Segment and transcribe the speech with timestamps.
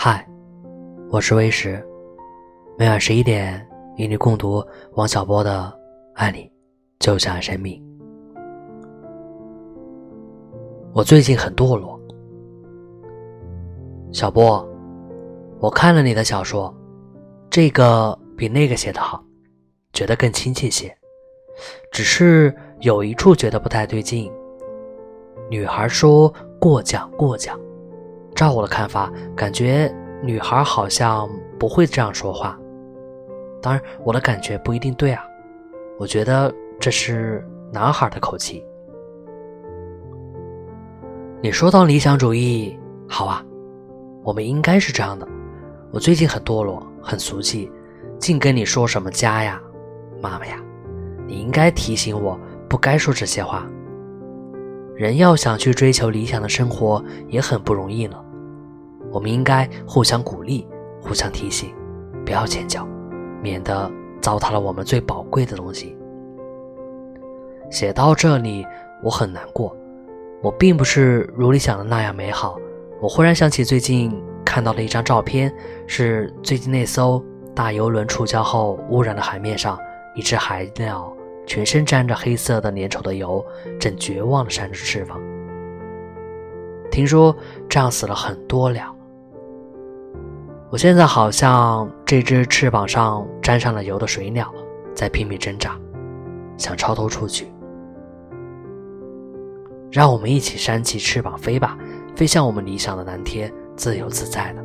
[0.00, 0.24] 嗨，
[1.10, 1.84] 我是微石，
[2.78, 5.60] 每晚十一点与你共读王小波的
[6.14, 6.48] 《爱你
[7.00, 7.82] 就像爱生命》。
[10.92, 12.00] 我最近很堕落，
[14.12, 14.64] 小波，
[15.58, 16.72] 我看了你的小说，
[17.50, 19.20] 这个比那个写的好，
[19.92, 20.96] 觉得更亲切些，
[21.90, 24.30] 只是有一处觉得不太对劲。
[25.50, 27.58] 女孩说过奖过奖。
[28.38, 29.92] 照我的看法，感觉
[30.22, 31.28] 女孩好像
[31.58, 32.56] 不会这样说话。
[33.60, 35.24] 当然，我的感觉不一定对啊。
[35.98, 38.64] 我觉得这是男孩的口气。
[41.42, 42.78] 你说到理想主义，
[43.08, 43.44] 好啊，
[44.22, 45.26] 我们应该是这样的。
[45.90, 47.68] 我最近很堕落，很俗气，
[48.20, 49.60] 净跟你说什么家呀、
[50.22, 50.62] 妈妈呀。
[51.26, 53.66] 你应该提醒我，不该说这些话。
[54.94, 58.16] 人要想去追求理想的生活，也很不容易呢。
[59.10, 60.66] 我们应该互相鼓励，
[61.00, 61.74] 互相提醒，
[62.24, 62.86] 不要迁就，
[63.42, 65.96] 免得糟蹋了我们最宝贵的东西。
[67.70, 68.66] 写到这里，
[69.02, 69.74] 我很难过。
[70.42, 72.58] 我并不是如你想的那样美好。
[73.00, 74.12] 我忽然想起最近
[74.44, 75.52] 看到了一张照片，
[75.86, 77.22] 是最近那艘
[77.54, 79.78] 大游轮触礁后污染的海面上，
[80.14, 81.12] 一只海鸟
[81.46, 83.44] 全身沾着黑色的粘稠的油，
[83.80, 85.20] 正绝望地扇着翅膀。
[86.90, 87.36] 听说
[87.68, 88.94] 这样死了很多鸟。
[90.70, 94.52] 我现在好像这只翅膀上沾上了油的水鸟，
[94.94, 95.78] 在拼命挣扎，
[96.58, 97.50] 想超脱出去。
[99.90, 101.78] 让我们一起扇起翅膀飞吧，
[102.14, 104.62] 飞向我们理想的蓝天，自由自在的。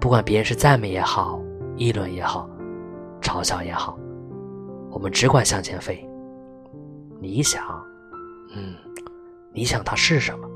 [0.00, 1.40] 不管别人是赞美也好，
[1.76, 2.50] 议论也好，
[3.22, 3.96] 嘲笑也好，
[4.90, 6.04] 我们只管向前飞。
[7.20, 7.62] 理想，
[8.56, 8.74] 嗯，
[9.52, 10.48] 理想它是什么？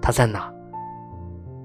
[0.00, 0.48] 它在哪？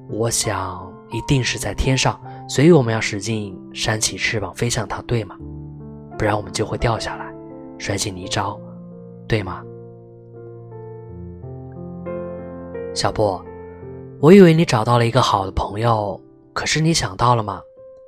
[0.09, 2.19] 我想一定是在天上。
[2.51, 5.37] 所以我们要使劲扇起翅膀飞向它，对吗？
[6.17, 7.33] 不然我们就会掉下来，
[7.77, 8.59] 摔进泥沼，
[9.25, 9.63] 对吗？
[12.93, 13.41] 小布，
[14.19, 16.19] 我以为你找到了一个好的朋友，
[16.51, 17.61] 可是你想到了吗？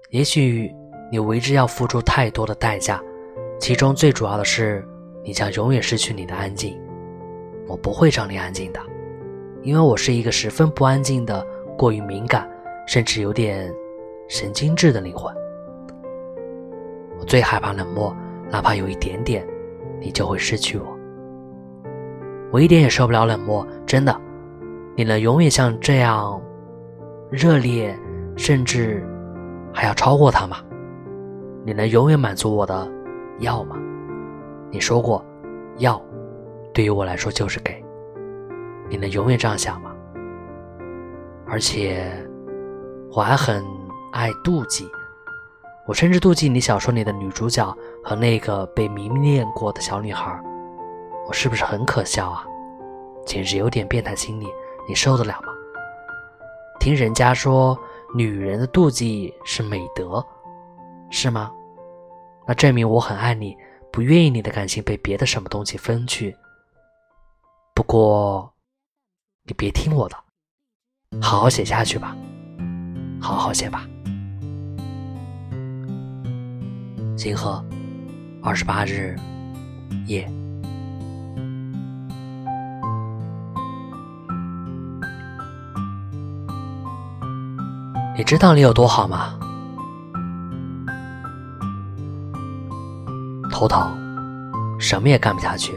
[0.09, 0.69] 也许
[1.09, 3.01] 你为之要付出太多的代价，
[3.61, 4.85] 其中最主要的是，
[5.23, 6.77] 你将永远失去你的安静。
[7.65, 8.81] 我不会让你安静的，
[9.61, 12.45] 因为我是一个十分不安静的、过于敏感，
[12.85, 13.73] 甚至有点。
[14.29, 15.33] 神经质的灵魂，
[17.19, 18.15] 我最害怕冷漠，
[18.49, 19.45] 哪怕有一点点，
[19.99, 20.97] 你就会失去我。
[22.51, 24.15] 我一点也受不了冷漠，真的。
[24.95, 26.41] 你能永远像这样
[27.31, 27.97] 热烈，
[28.37, 29.05] 甚至
[29.73, 30.57] 还要超过他吗？
[31.65, 32.89] 你能永远满足我的
[33.39, 33.75] 要吗？
[34.71, 35.23] 你说过，
[35.77, 36.01] 要
[36.73, 37.83] 对于我来说就是给。
[38.89, 39.91] 你能永远这样想吗？
[41.45, 42.05] 而且
[43.11, 43.63] 我还很。
[44.13, 44.87] 爱妒忌，
[45.87, 50.39] 我甚至妒忌你小说里的女主角和那个被迷恋过的小女孩。
[51.27, 52.45] 我是不是很可笑啊？
[53.25, 54.45] 简直有点变态心理，
[54.87, 55.47] 你受得了吗？
[56.79, 57.75] 听人家说，
[58.13, 60.23] 女人的妒忌是美德，
[61.09, 61.51] 是吗？
[62.47, 63.57] 那证明我很爱你，
[63.91, 66.37] 不愿意你的感情被别的什么东西分去。
[67.73, 68.53] 不过，
[69.47, 70.15] 你别听我的，
[71.19, 72.15] 好好写下去吧，
[73.19, 73.87] 好好写吧。
[77.15, 77.63] 金河，
[78.41, 79.15] 二十八日
[80.07, 80.27] 夜。
[88.17, 89.37] 你知道你有多好吗？
[93.51, 93.95] 头疼，
[94.79, 95.73] 什么也干不下去，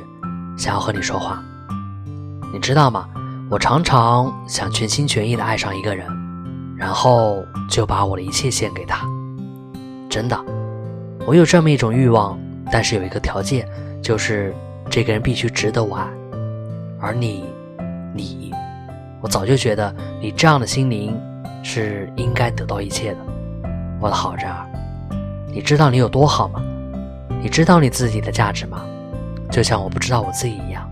[0.57, 1.43] 想要和你说话。
[2.53, 3.07] 你知道吗？
[3.51, 6.07] 我常常想全心全意的爱上一个人，
[6.77, 9.07] 然后就把我的一切献给他。
[10.09, 10.56] 真的。
[11.26, 12.38] 我有这么一种欲望，
[12.70, 13.69] 但是有一个条件，
[14.00, 14.54] 就是
[14.88, 16.06] 这个人必须值得我爱。
[17.00, 17.44] 而你，
[18.14, 18.52] 你，
[19.20, 21.19] 我早就觉得你这样的心灵
[21.64, 23.19] 是应该得到一切的，
[24.00, 24.64] 我的好人儿。
[25.52, 26.62] 你知道你有多好吗？
[27.43, 28.87] 你知道你自己的价值吗？
[29.50, 30.88] 就像我不知道我自己一样，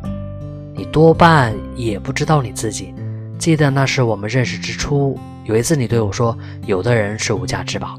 [0.74, 2.92] 你多半也不知道你自己。
[3.38, 7.96] 记得那是我们认识之初，有一次你对我说：“有的人是无价之宝。”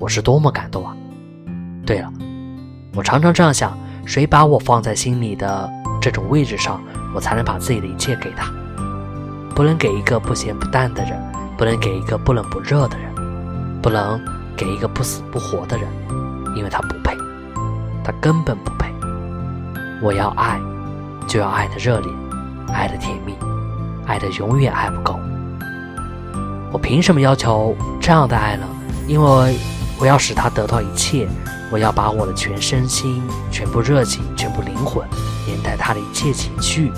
[0.00, 0.96] 我是多么感动啊！
[1.84, 2.12] 对了，
[2.94, 3.76] 我常常这样想：
[4.06, 5.68] 谁把我放在心里的
[6.00, 6.80] 这种位置上，
[7.14, 8.50] 我才能把自己的一切给他。
[9.54, 11.12] 不能给一个不咸不淡的人，
[11.58, 13.12] 不能给一个不冷不热的人，
[13.82, 14.20] 不能
[14.56, 15.86] 给一个不死不活的人，
[16.56, 17.16] 因为他不配，
[18.02, 18.90] 他根本不配。
[20.00, 20.58] 我要爱，
[21.28, 22.10] 就要爱的热烈，
[22.72, 23.34] 爱的甜蜜，
[24.06, 25.18] 爱的永远爱不够。
[26.72, 28.64] 我凭什么要求这样的爱呢？
[29.06, 29.58] 因为
[30.00, 31.28] 我要使他得到一切，
[31.72, 35.08] 我要把我的全身心、全部热情、全部灵魂，
[35.46, 36.92] 连带他的一切情绪、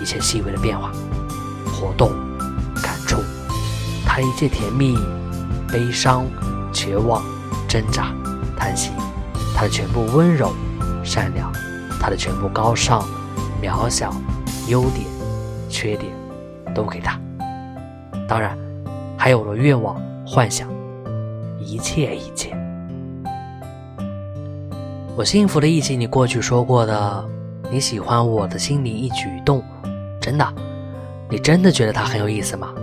[0.00, 0.90] 一切细微的变化、
[1.70, 2.10] 活动、
[2.82, 3.18] 感触，
[4.06, 4.96] 他的一切甜蜜、
[5.70, 6.24] 悲伤、
[6.72, 7.22] 绝望、
[7.68, 8.14] 挣扎、
[8.56, 8.92] 叹息，
[9.54, 10.50] 他的全部温柔、
[11.04, 11.52] 善良，
[12.00, 13.06] 他的全部高尚、
[13.62, 14.10] 渺小、
[14.68, 15.06] 优点、
[15.68, 16.10] 缺点，
[16.74, 17.20] 都给他。
[18.26, 18.56] 当然，
[19.18, 20.66] 还有我的愿望、幻想，
[21.60, 22.56] 一切一切。
[25.16, 27.24] 我幸福的忆起你过去说过的，
[27.70, 29.62] 你喜欢我的心灵一举一动，
[30.20, 30.44] 真的，
[31.30, 32.74] 你真的觉得它很有意思吗？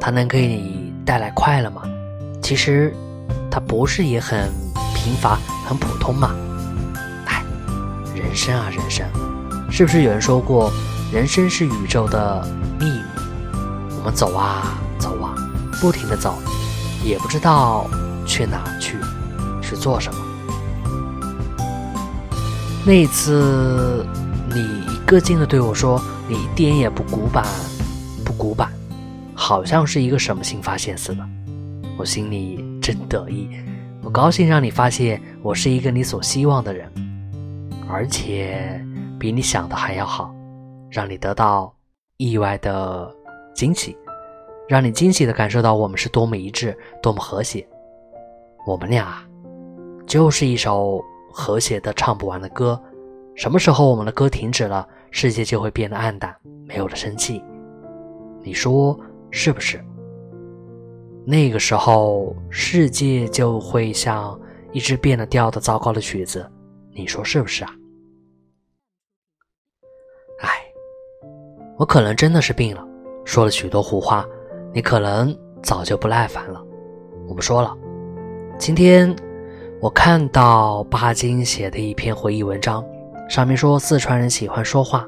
[0.00, 1.82] 它能给你带来快乐吗？
[2.40, 2.94] 其实，
[3.50, 4.48] 它不是也很
[4.94, 5.38] 平凡、
[5.68, 6.34] 很普通吗？
[7.26, 7.44] 哎，
[8.14, 9.06] 人生啊，人生，
[9.70, 10.72] 是不是有人说过，
[11.12, 12.42] 人生是宇宙的
[12.80, 13.02] 秘密？
[13.98, 15.34] 我们走啊走啊，
[15.78, 16.38] 不停的走，
[17.04, 17.86] 也不知道
[18.24, 18.96] 去哪去，
[19.60, 20.27] 是做什么。
[22.88, 24.02] 那一次，
[24.48, 24.56] 你
[24.90, 27.44] 一个劲的对我说：“你一点也不古板，
[28.24, 28.72] 不古板，
[29.34, 31.22] 好像是一个什么新发现似的。”
[31.98, 33.50] 我心里真得意，
[34.02, 36.90] 我高兴让你发现我是一个你所希望的人，
[37.90, 38.82] 而且
[39.20, 40.34] 比你想的还要好，
[40.90, 41.70] 让你得到
[42.16, 43.14] 意外的
[43.54, 43.94] 惊喜，
[44.66, 47.68] 让你惊喜的感受到我们是多么一致，多么和谐。
[48.66, 49.22] 我们俩
[50.06, 51.04] 就是一首。
[51.30, 52.80] 和谐的唱不完的歌，
[53.34, 56.34] 什么时候我们的歌停止了，世界就会变得暗淡，
[56.66, 57.42] 没有了生气。
[58.42, 58.98] 你说
[59.30, 59.82] 是不是？
[61.24, 64.38] 那个时候，世界就会像
[64.72, 66.50] 一支变了调的糟糕的曲子。
[66.92, 67.70] 你说是不是啊？
[70.40, 70.48] 哎，
[71.76, 72.82] 我可能真的是病了，
[73.24, 74.26] 说了许多胡话。
[74.72, 76.64] 你可能早就不耐烦了。
[77.26, 77.76] 我不说了，
[78.58, 79.14] 今天。
[79.80, 82.84] 我看到巴金写的一篇回忆文章，
[83.28, 85.06] 上面说四川人喜欢说话，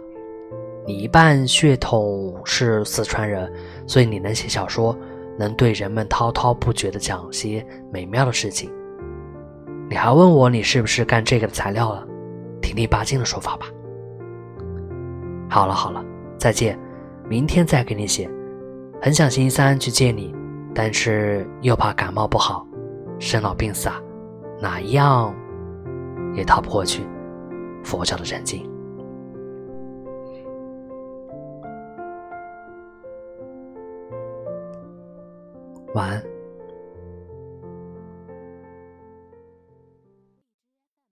[0.86, 3.52] 你一半血统是四川人，
[3.84, 4.96] 所以你能写小说，
[5.36, 8.70] 能对人们滔滔不绝地讲些美妙的事情。
[9.88, 12.06] 你还问我你是不是干这个的材料了？
[12.62, 13.66] 听听巴金的说法吧。
[15.48, 16.00] 好了好了，
[16.38, 16.78] 再见，
[17.28, 18.30] 明天再给你写。
[19.02, 20.32] 很想星期三去见你，
[20.72, 22.64] 但是又怕感冒不好，
[23.18, 24.00] 生老病死啊。
[24.60, 25.34] 哪一样
[26.34, 27.02] 也逃不过去
[27.82, 28.68] 佛教的沉静。
[35.94, 36.39] 晚安。